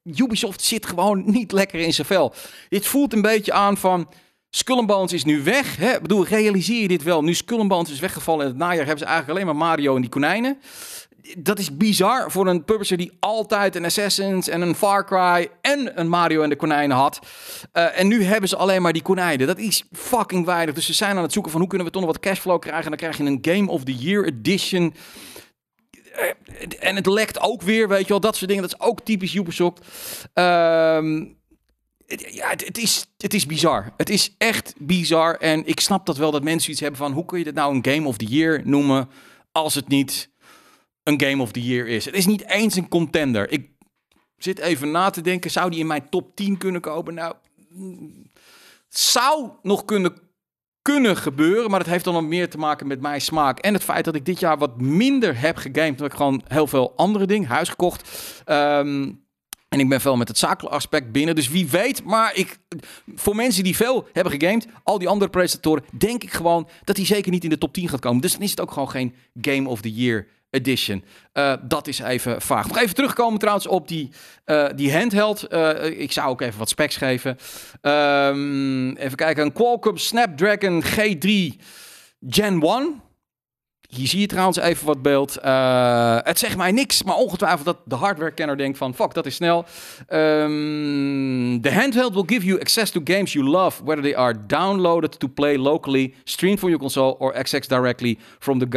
Ubisoft 0.02 0.62
zit 0.62 0.86
gewoon 0.86 1.22
niet 1.30 1.52
lekker 1.52 1.80
in 1.80 1.92
zijn 1.92 2.06
vel. 2.06 2.34
Dit 2.68 2.86
voelt 2.86 3.12
een 3.12 3.22
beetje 3.22 3.52
aan 3.52 3.76
van... 3.76 4.08
Skull 4.50 5.04
is 5.06 5.24
nu 5.24 5.42
weg. 5.42 5.76
Hè? 5.76 5.94
Ik 5.94 6.02
bedoel, 6.02 6.26
realiseer 6.26 6.80
je 6.80 6.88
dit 6.88 7.02
wel? 7.02 7.22
Nu 7.22 7.34
Skull 7.34 7.84
is 7.90 8.00
weggevallen 8.00 8.44
in 8.44 8.50
het 8.50 8.58
najaar... 8.58 8.76
hebben 8.76 8.98
ze 8.98 9.04
eigenlijk 9.04 9.38
alleen 9.38 9.56
maar 9.56 9.66
Mario 9.68 9.94
en 9.94 10.00
die 10.00 10.10
konijnen. 10.10 10.58
Dat 11.38 11.59
is 11.59 11.76
bizar 11.76 12.30
voor 12.30 12.47
een 12.47 12.64
publisher 12.64 12.97
die 12.97 13.12
altijd 13.21 13.76
een 13.76 13.85
Assassin's 13.85 14.49
en 14.49 14.61
een 14.61 14.75
Far 14.75 15.06
Cry 15.06 15.49
en 15.61 16.00
een 16.00 16.09
Mario 16.09 16.42
en 16.42 16.49
de 16.49 16.56
konijnen 16.56 16.97
had. 16.97 17.18
Uh, 17.73 17.99
en 17.99 18.09
nu 18.09 18.23
hebben 18.23 18.49
ze 18.49 18.56
alleen 18.56 18.83
maar 18.83 18.92
die 18.92 19.02
konijnen. 19.02 19.47
Dat 19.47 19.59
is 19.59 19.85
fucking 19.92 20.45
weinig. 20.45 20.75
Dus 20.75 20.87
ze 20.87 20.92
zijn 20.92 21.16
aan 21.16 21.23
het 21.23 21.33
zoeken 21.33 21.50
van 21.50 21.61
hoe 21.61 21.68
kunnen 21.68 21.87
we 21.87 21.92
toch 21.92 22.02
nog 22.02 22.12
wat 22.12 22.21
cashflow 22.21 22.61
krijgen. 22.61 22.83
En 22.83 22.88
dan 22.88 22.99
krijg 22.99 23.16
je 23.16 23.25
een 23.25 23.56
Game 23.56 23.71
of 23.71 23.85
the 23.85 23.95
Year 23.95 24.25
edition. 24.25 24.95
En 26.80 26.97
het 26.97 27.06
lekt 27.06 27.40
ook 27.40 27.62
weer, 27.62 27.88
weet 27.88 28.02
je 28.02 28.09
wel, 28.09 28.21
dat 28.21 28.37
soort 28.37 28.50
dingen. 28.50 28.68
Dat 28.68 28.78
is 28.80 28.87
ook 28.87 29.00
typisch 29.00 29.35
Ubisoft. 29.35 29.80
Ehm 30.33 31.25
ja, 32.06 32.49
het, 32.49 32.78
is, 32.78 33.06
het 33.18 33.35
is 33.35 33.47
bizar. 33.47 33.92
Het 33.97 34.11
is 34.11 34.35
echt 34.38 34.75
bizar. 34.78 35.35
En 35.35 35.66
ik 35.66 35.80
snap 35.80 36.06
dat 36.06 36.16
wel 36.16 36.30
dat 36.30 36.42
mensen 36.42 36.71
iets 36.71 36.80
hebben 36.80 36.99
van... 36.99 37.12
hoe 37.12 37.25
kun 37.25 37.38
je 37.38 37.45
dit 37.45 37.54
nou 37.54 37.75
een 37.75 37.95
Game 37.95 38.09
of 38.09 38.16
the 38.16 38.25
Year 38.25 38.61
noemen... 38.64 39.09
als 39.52 39.75
het 39.75 39.88
niet 39.88 40.30
een 41.06 41.20
Game 41.20 41.42
of 41.42 41.52
the 41.52 41.62
Year 41.62 41.86
is. 41.86 42.04
Het 42.04 42.14
is 42.14 42.26
niet 42.26 42.48
eens 42.48 42.76
een 42.76 42.88
contender. 42.88 43.50
Ik 43.50 43.70
zit 44.36 44.58
even 44.58 44.90
na 44.90 45.10
te 45.10 45.20
denken... 45.20 45.50
zou 45.50 45.70
die 45.70 45.80
in 45.80 45.86
mijn 45.86 46.08
top 46.08 46.36
10 46.36 46.58
kunnen 46.58 46.80
komen? 46.80 47.14
Nou, 47.14 47.34
zou 48.88 49.50
nog 49.62 49.84
kunnen, 49.84 50.14
kunnen 50.82 51.16
gebeuren... 51.16 51.70
maar 51.70 51.78
dat 51.78 51.88
heeft 51.88 52.04
dan 52.04 52.14
nog 52.14 52.22
meer 52.22 52.50
te 52.50 52.58
maken 52.58 52.86
met 52.86 53.00
mijn 53.00 53.20
smaak... 53.20 53.58
en 53.58 53.72
het 53.75 53.84
feit 53.84 54.04
dat 54.04 54.14
ik 54.14 54.25
dit 54.25 54.40
jaar 54.40 54.58
wat 54.58 54.80
minder 54.80 55.40
heb 55.40 55.56
gegamed... 55.56 55.98
dat 55.98 56.06
ik 56.06 56.16
gewoon 56.16 56.42
heel 56.48 56.66
veel 56.66 56.92
andere 56.96 57.26
dingen... 57.26 57.48
huis 57.48 57.68
gekocht... 57.68 58.10
Um, 58.46 59.25
en 59.68 59.80
ik 59.80 59.88
ben 59.88 60.00
veel 60.00 60.16
met 60.16 60.28
het 60.28 60.38
zakelijke 60.38 60.76
aspect 60.76 61.12
binnen. 61.12 61.34
Dus 61.34 61.48
wie 61.48 61.68
weet. 61.68 62.04
Maar 62.04 62.34
ik, 62.34 62.58
voor 63.14 63.36
mensen 63.36 63.64
die 63.64 63.76
veel 63.76 64.08
hebben 64.12 64.32
gegamed, 64.32 64.66
al 64.82 64.98
die 64.98 65.08
andere 65.08 65.30
presentatoren, 65.30 65.84
denk 65.98 66.22
ik 66.22 66.32
gewoon 66.32 66.68
dat 66.84 66.96
hij 66.96 67.06
zeker 67.06 67.30
niet 67.30 67.44
in 67.44 67.50
de 67.50 67.58
top 67.58 67.72
10 67.72 67.88
gaat 67.88 68.00
komen. 68.00 68.20
Dus 68.20 68.32
dan 68.32 68.42
is 68.42 68.50
het 68.50 68.60
ook 68.60 68.72
gewoon 68.72 68.90
geen 68.90 69.14
Game 69.40 69.68
of 69.68 69.80
the 69.80 69.92
Year 69.92 70.26
edition. 70.56 71.04
Uh, 71.34 71.52
dat 71.62 71.86
is 71.86 71.98
even 71.98 72.42
vaag. 72.42 72.68
Nog 72.68 72.78
even 72.78 72.94
terugkomen 72.94 73.38
trouwens 73.38 73.66
op 73.66 73.88
die, 73.88 74.10
uh, 74.46 74.66
die 74.75 74.96
handheld. 74.96 75.52
Uh, 75.52 75.84
ik 75.84 76.12
zou 76.12 76.28
ook 76.28 76.40
even 76.40 76.58
wat 76.58 76.68
specs 76.68 76.96
geven. 76.96 77.38
Um, 77.82 78.96
even 78.96 79.16
kijken. 79.16 79.44
Een 79.44 79.52
Qualcomm 79.52 79.96
Snapdragon 79.96 80.84
G3 80.84 81.60
Gen 82.28 82.62
1. 82.62 83.02
Hier 83.88 84.06
zie 84.06 84.20
je 84.20 84.26
trouwens 84.26 84.58
even 84.58 84.86
wat 84.86 85.02
beeld. 85.02 85.38
Uh, 85.44 86.18
het 86.22 86.38
zegt 86.38 86.56
mij 86.56 86.72
niks, 86.72 87.02
maar 87.02 87.16
ongetwijfeld 87.16 87.64
dat 87.64 87.78
de 87.84 87.94
hardware-kenner 87.94 88.56
denkt 88.56 88.78
van... 88.78 88.94
fuck, 88.94 89.14
dat 89.14 89.26
is 89.26 89.34
snel. 89.34 89.64
Um, 90.08 91.60
the 91.60 91.72
handheld 91.72 92.14
will 92.14 92.24
give 92.26 92.46
you 92.46 92.60
access 92.60 92.90
to 92.90 93.00
games 93.04 93.32
you 93.32 93.48
love... 93.48 93.84
whether 93.84 94.02
they 94.02 94.16
are 94.16 94.46
downloaded 94.46 95.18
to 95.18 95.28
play 95.28 95.58
locally... 95.58 96.14
streamed 96.24 96.58
from 96.58 96.68
your 96.68 96.82
console 96.82 97.16
or 97.18 97.34
accessed 97.34 97.68
directly 97.68 98.18
from 98.38 98.58
the, 98.58 98.68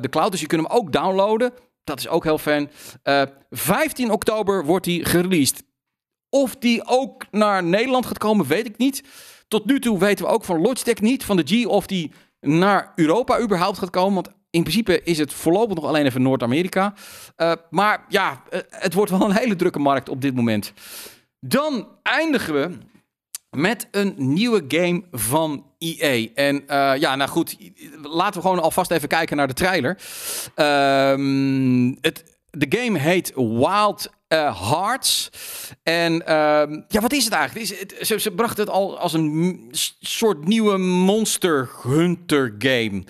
the 0.00 0.08
cloud. 0.10 0.30
Dus 0.30 0.40
je 0.40 0.46
kunt 0.46 0.62
hem 0.62 0.70
ook 0.70 0.92
downloaden. 0.92 1.52
Dat 1.84 1.98
is 1.98 2.08
ook 2.08 2.24
heel 2.24 2.38
fijn. 2.38 2.70
Uh, 3.04 3.22
15 3.50 4.10
oktober 4.10 4.64
wordt 4.64 4.86
hij 4.86 5.00
gereleased. 5.02 5.62
Of 6.28 6.56
die 6.56 6.86
ook 6.86 7.24
naar 7.30 7.62
Nederland 7.62 8.06
gaat 8.06 8.18
komen, 8.18 8.46
weet 8.46 8.66
ik 8.66 8.76
niet. 8.76 9.02
Tot 9.48 9.64
nu 9.64 9.80
toe 9.80 9.98
weten 9.98 10.24
we 10.24 10.30
ook 10.30 10.44
van 10.44 10.60
Logitech 10.60 11.00
niet, 11.00 11.24
van 11.24 11.36
de 11.36 11.42
G... 11.46 11.66
of 11.66 11.86
die 11.86 12.12
naar 12.40 12.92
Europa 12.94 13.40
überhaupt 13.40 13.78
gaat 13.78 13.90
komen. 13.90 14.14
Want 14.14 14.28
in 14.50 14.62
principe 14.62 15.02
is 15.02 15.18
het 15.18 15.32
voorlopig 15.32 15.74
nog 15.74 15.84
alleen 15.84 16.06
even 16.06 16.22
Noord-Amerika. 16.22 16.94
Uh, 17.36 17.52
maar 17.70 18.04
ja, 18.08 18.42
uh, 18.50 18.60
het 18.70 18.94
wordt 18.94 19.10
wel 19.10 19.20
een 19.20 19.36
hele 19.36 19.56
drukke 19.56 19.78
markt 19.78 20.08
op 20.08 20.20
dit 20.20 20.34
moment. 20.34 20.72
Dan 21.40 21.88
eindigen 22.02 22.54
we 22.54 22.78
met 23.50 23.88
een 23.90 24.14
nieuwe 24.16 24.64
game 24.68 25.02
van 25.10 25.66
EA. 25.78 26.28
En 26.34 26.54
uh, 26.56 26.92
ja, 26.98 27.16
nou 27.16 27.30
goed, 27.30 27.56
laten 28.02 28.40
we 28.40 28.46
gewoon 28.46 28.62
alvast 28.62 28.90
even 28.90 29.08
kijken 29.08 29.36
naar 29.36 29.48
de 29.48 29.54
trailer. 29.54 29.98
Ehm, 30.54 31.94
het, 32.00 32.35
de 32.56 32.78
game 32.78 32.98
heet 32.98 33.32
Wild 33.34 34.10
uh, 34.28 34.70
Hearts. 34.70 35.30
En 35.82 36.12
uh, 36.12 36.28
ja, 36.88 37.00
wat 37.00 37.12
is 37.12 37.24
het 37.24 37.32
eigenlijk? 37.32 37.70
Is 37.70 37.78
het, 38.08 38.22
ze, 38.22 38.30
bracht 38.30 38.56
het 38.56 38.68
al 38.68 38.98
als 38.98 39.12
een 39.12 39.68
soort 40.00 40.44
nieuwe 40.44 40.76
Monster 40.78 41.70
Hunter 41.82 42.54
game. 42.58 43.04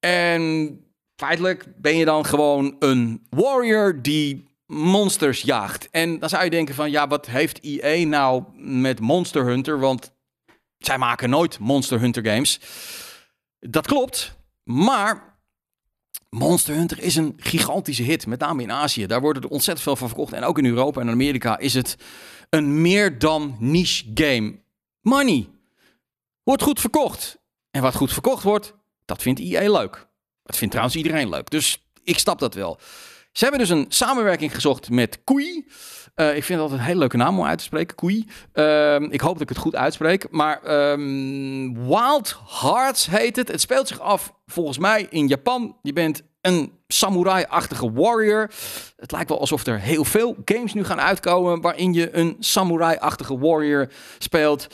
En 0.00 0.80
feitelijk 1.16 1.64
ben 1.76 1.96
je 1.96 2.04
dan 2.04 2.24
gewoon 2.24 2.76
een 2.78 3.26
warrior 3.30 4.02
die 4.02 4.44
monsters 4.66 5.40
jaagt. 5.40 5.88
En 5.90 6.18
dan 6.18 6.28
zou 6.28 6.44
je 6.44 6.50
denken 6.50 6.74
van, 6.74 6.90
ja, 6.90 7.08
wat 7.08 7.26
heeft 7.26 7.60
EA 7.62 8.06
nou 8.06 8.44
met 8.56 9.00
Monster 9.00 9.44
Hunter? 9.44 9.78
Want 9.78 10.12
zij 10.78 10.98
maken 10.98 11.30
nooit 11.30 11.58
Monster 11.58 12.00
Hunter 12.00 12.26
games. 12.26 12.60
Dat 13.58 13.86
klopt, 13.86 14.38
maar 14.62 15.35
Monster 16.28 16.74
Hunter 16.74 17.02
is 17.02 17.16
een 17.16 17.34
gigantische 17.36 18.02
hit, 18.02 18.26
met 18.26 18.40
name 18.40 18.62
in 18.62 18.72
Azië. 18.72 19.06
Daar 19.06 19.20
wordt 19.20 19.44
er 19.44 19.50
ontzettend 19.50 19.86
veel 19.86 19.96
van 19.96 20.08
verkocht. 20.08 20.32
En 20.32 20.44
ook 20.44 20.58
in 20.58 20.66
Europa 20.66 21.00
en 21.00 21.08
Amerika 21.08 21.58
is 21.58 21.74
het 21.74 21.96
een 22.50 22.80
meer 22.80 23.18
dan 23.18 23.56
niche 23.58 24.04
game. 24.14 24.58
Money 25.00 25.48
wordt 26.42 26.62
goed 26.62 26.80
verkocht. 26.80 27.38
En 27.70 27.82
wat 27.82 27.94
goed 27.94 28.12
verkocht 28.12 28.42
wordt, 28.42 28.74
dat 29.04 29.22
vindt 29.22 29.40
EA 29.40 29.72
leuk. 29.72 30.06
Dat 30.42 30.56
vindt 30.56 30.72
trouwens 30.72 30.96
iedereen 30.96 31.28
leuk. 31.28 31.50
Dus 31.50 31.86
ik 32.02 32.18
stap 32.18 32.38
dat 32.38 32.54
wel. 32.54 32.80
Ze 33.36 33.42
hebben 33.42 33.60
dus 33.60 33.70
een 33.70 33.86
samenwerking 33.88 34.54
gezocht 34.54 34.90
met 34.90 35.24
Koei. 35.24 35.66
Uh, 36.16 36.36
ik 36.36 36.44
vind 36.44 36.58
dat 36.58 36.70
een 36.70 36.78
hele 36.78 36.98
leuke 36.98 37.16
naam 37.16 37.38
om 37.38 37.46
uit 37.46 37.58
te 37.58 37.64
spreken, 37.64 37.96
Koei. 37.96 38.26
Uh, 38.54 39.00
ik 39.00 39.20
hoop 39.20 39.32
dat 39.32 39.42
ik 39.42 39.48
het 39.48 39.58
goed 39.58 39.76
uitspreek. 39.76 40.30
Maar 40.30 40.90
um, 40.90 41.86
Wild 41.86 42.38
Hearts 42.60 43.06
heet 43.06 43.36
het. 43.36 43.48
Het 43.48 43.60
speelt 43.60 43.88
zich 43.88 44.00
af, 44.00 44.32
volgens 44.46 44.78
mij, 44.78 45.06
in 45.10 45.26
Japan. 45.26 45.76
Je 45.82 45.92
bent 45.92 46.22
een 46.40 46.72
samurai-achtige 46.86 47.92
warrior. 47.92 48.50
Het 48.96 49.12
lijkt 49.12 49.28
wel 49.28 49.40
alsof 49.40 49.66
er 49.66 49.80
heel 49.80 50.04
veel 50.04 50.36
games 50.44 50.74
nu 50.74 50.84
gaan 50.84 51.00
uitkomen... 51.00 51.60
waarin 51.60 51.92
je 51.92 52.16
een 52.16 52.36
samurai-achtige 52.38 53.38
warrior 53.38 53.88
speelt. 54.18 54.66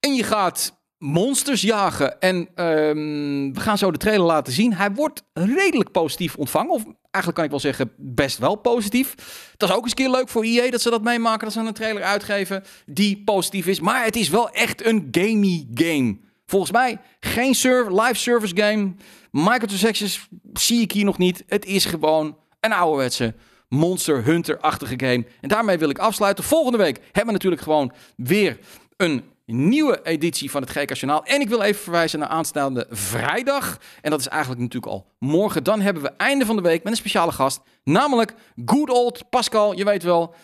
En 0.00 0.14
je 0.14 0.22
gaat 0.22 0.81
monsters 1.02 1.60
jagen. 1.60 2.20
En 2.20 2.36
um, 2.36 3.54
we 3.54 3.60
gaan 3.60 3.78
zo 3.78 3.90
de 3.90 3.98
trailer 3.98 4.26
laten 4.26 4.52
zien. 4.52 4.74
Hij 4.74 4.92
wordt 4.92 5.22
redelijk 5.32 5.90
positief 5.90 6.36
ontvangen. 6.36 6.70
Of 6.70 6.82
eigenlijk 7.00 7.34
kan 7.34 7.44
ik 7.44 7.50
wel 7.50 7.60
zeggen, 7.60 7.92
best 7.96 8.38
wel 8.38 8.54
positief. 8.54 9.14
Dat 9.56 9.68
is 9.68 9.74
ook 9.74 9.84
eens 9.84 9.94
keer 9.94 10.10
leuk 10.10 10.28
voor 10.28 10.42
EA 10.42 10.70
dat 10.70 10.80
ze 10.80 10.90
dat 10.90 11.02
meemaken. 11.02 11.44
Dat 11.44 11.52
ze 11.52 11.60
een 11.60 11.72
trailer 11.72 12.02
uitgeven 12.02 12.64
die 12.86 13.22
positief 13.24 13.66
is. 13.66 13.80
Maar 13.80 14.04
het 14.04 14.16
is 14.16 14.28
wel 14.28 14.50
echt 14.50 14.86
een 14.86 15.08
gamey 15.10 15.66
game. 15.74 16.18
Volgens 16.46 16.72
mij 16.72 16.98
geen 17.20 17.54
live 17.88 18.14
service 18.14 18.56
game. 18.56 18.94
Microtransactions 19.30 20.28
zie 20.52 20.80
ik 20.80 20.92
hier 20.92 21.04
nog 21.04 21.18
niet. 21.18 21.44
Het 21.46 21.64
is 21.64 21.84
gewoon 21.84 22.36
een 22.60 22.72
ouderwetse 22.72 23.34
Monster 23.68 24.24
Hunter-achtige 24.24 24.94
game. 24.96 25.24
En 25.40 25.48
daarmee 25.48 25.78
wil 25.78 25.90
ik 25.90 25.98
afsluiten. 25.98 26.44
Volgende 26.44 26.78
week 26.78 26.96
hebben 26.96 27.26
we 27.26 27.32
natuurlijk 27.32 27.62
gewoon 27.62 27.92
weer 28.16 28.58
een 28.96 29.22
nieuwe 29.52 30.00
editie 30.02 30.50
van 30.50 30.62
het 30.62 30.70
GK 30.70 30.92
Journaal. 30.92 31.24
En 31.24 31.40
ik 31.40 31.48
wil 31.48 31.62
even 31.62 31.82
verwijzen 31.82 32.18
naar 32.18 32.28
aanstaande 32.28 32.86
vrijdag. 32.90 33.78
En 34.00 34.10
dat 34.10 34.20
is 34.20 34.28
eigenlijk 34.28 34.60
natuurlijk 34.60 34.92
al 34.92 35.06
morgen. 35.18 35.64
Dan 35.64 35.80
hebben 35.80 36.02
we 36.02 36.12
einde 36.16 36.46
van 36.46 36.56
de 36.56 36.62
week 36.62 36.82
met 36.82 36.92
een 36.92 36.98
speciale 36.98 37.32
gast. 37.32 37.60
Namelijk 37.84 38.34
good 38.64 38.90
old 38.90 39.30
Pascal, 39.30 39.76
je 39.76 39.84
weet 39.84 40.02
wel... 40.02 40.34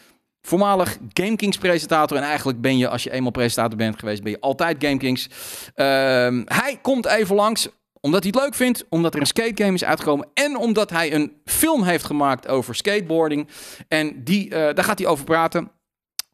Voormalig 0.43 0.99
GameKings 1.13 1.59
presentator. 1.59 2.17
En 2.17 2.23
eigenlijk 2.23 2.61
ben 2.61 2.79
je, 2.79 2.89
als 2.89 3.03
je 3.03 3.11
eenmaal 3.11 3.31
presentator 3.31 3.77
bent 3.79 3.99
geweest, 3.99 4.23
ben 4.23 4.33
je 4.33 4.41
altijd 4.41 4.77
GameKings. 4.85 5.27
Uh, 5.27 5.85
hij 6.45 6.79
komt 6.83 7.07
even 7.07 7.35
langs 7.35 7.69
omdat 8.01 8.23
hij 8.23 8.33
het 8.35 8.43
leuk 8.43 8.55
vindt, 8.55 8.85
omdat 8.89 9.15
er 9.15 9.21
een 9.21 9.27
skategame 9.27 9.75
is 9.75 9.85
uitgekomen 9.85 10.29
en 10.35 10.57
omdat 10.57 10.91
hij 10.91 11.15
een 11.15 11.33
film 11.45 11.83
heeft 11.83 12.05
gemaakt 12.05 12.49
over 12.49 12.75
skateboarding. 12.75 13.49
En 13.89 14.25
die, 14.25 14.47
uh, 14.47 14.51
daar 14.51 14.85
gaat 14.85 14.99
hij 14.99 15.09
over 15.09 15.25
praten. 15.25 15.71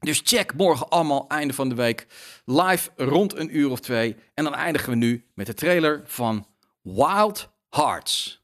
Dus 0.04 0.20
check 0.24 0.54
morgen 0.54 0.88
allemaal 0.88 1.28
einde 1.28 1.54
van 1.54 1.68
de 1.68 1.74
week 1.74 2.06
live 2.44 2.90
rond 2.96 3.36
een 3.36 3.56
uur 3.56 3.70
of 3.70 3.80
twee. 3.80 4.16
En 4.34 4.44
dan 4.44 4.54
eindigen 4.54 4.90
we 4.90 4.96
nu 4.96 5.24
met 5.34 5.46
de 5.46 5.54
trailer 5.54 6.02
van 6.04 6.46
Wild 6.82 7.48
Hearts. 7.70 8.43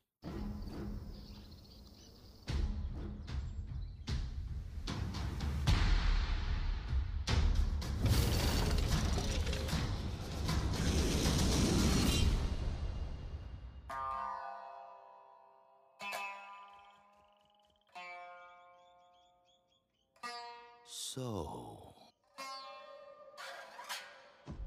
So, 21.12 21.92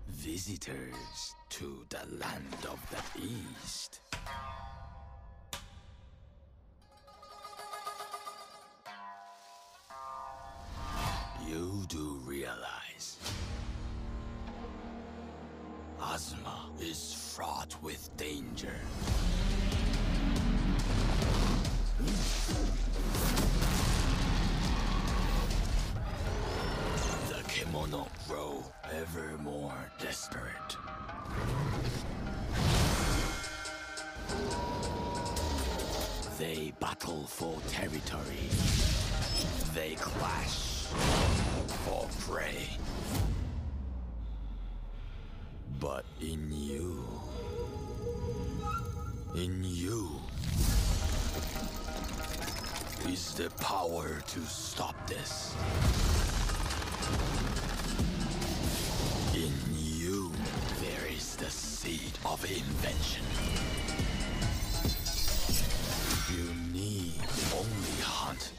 visitors 0.10 1.36
to 1.52 1.86
the 1.88 2.06
land 2.18 2.58
of 2.70 2.80
the 2.92 3.22
East. 3.22 4.02
You 11.48 11.86
do 11.88 12.20
realize 12.26 13.18
Ozma 16.02 16.72
is 16.82 17.14
fraught 17.34 17.74
with 17.82 18.10
danger. 18.18 18.76
Mono 27.74 28.08
grow 28.30 28.64
ever 28.94 29.36
more 29.40 29.74
desperate. 30.00 30.78
They 36.38 36.72
battle 36.80 37.24
for 37.26 37.60
territory. 37.68 38.48
They 39.74 39.96
clash 39.96 40.86
for 41.84 42.08
prey. 42.20 42.70
But 45.80 46.06
in 46.22 46.52
you, 46.52 47.04
in 49.36 49.64
you, 49.64 50.12
is 53.10 53.34
the 53.34 53.50
power 53.60 54.22
to 54.28 54.40
stop 54.42 55.08
this. 55.08 55.56
Invention. 62.46 63.24
You 66.32 66.54
need 66.74 67.22
only 67.54 68.02
hunt. 68.02 68.54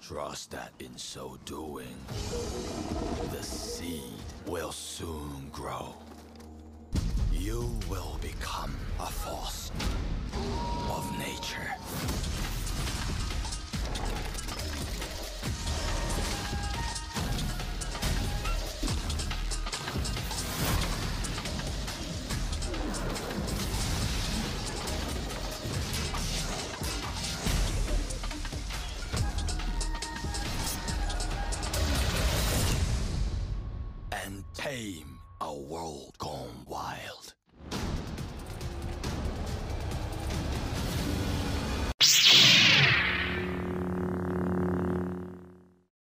Trust 0.00 0.50
that 0.50 0.72
in 0.78 0.96
so 0.96 1.38
doing, 1.44 1.96
the 3.32 3.42
seed 3.42 4.00
will 4.46 4.72
soon 4.72 5.48
grow. 5.52 5.94
You 7.32 7.78
will 7.88 8.18
become 8.20 8.74
a 9.00 9.06
force 9.06 9.70
of 10.90 11.18
nature. 11.18 12.23